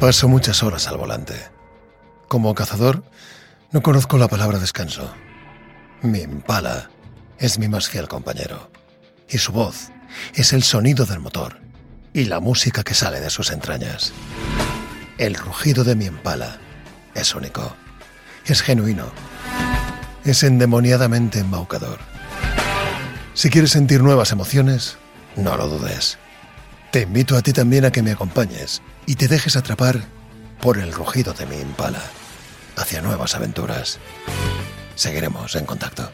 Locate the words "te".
26.90-27.00, 29.14-29.28